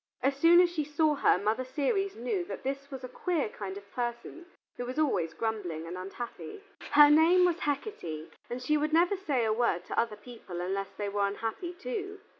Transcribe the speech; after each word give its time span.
As 0.23 0.35
soon 0.35 0.59
as 0.61 0.71
she 0.71 0.83
saw 0.83 1.13
her, 1.13 1.37
Mother 1.37 1.63
Ceres 1.63 2.15
knew 2.15 2.43
that 2.45 2.63
this 2.63 2.89
was 2.89 3.03
a 3.03 3.07
queer 3.07 3.49
kind 3.49 3.77
of 3.77 3.91
person 3.91 4.47
who 4.75 4.83
was 4.87 4.97
always 4.97 5.35
grumbling 5.35 5.85
and 5.85 5.95
unhappy. 5.95 6.63
Her 6.93 7.11
name 7.11 7.45
was 7.45 7.59
Hecate, 7.59 8.33
and 8.49 8.63
she 8.63 8.77
would 8.77 8.93
never 8.93 9.15
say 9.15 9.45
a 9.45 9.53
word 9.53 9.85
to 9.85 9.99
other 9.99 10.15
people 10.17 10.59
unless 10.59 10.89
they 10.97 11.07
were 11.07 11.27
unhappy 11.27 11.71
too. 11.73 12.19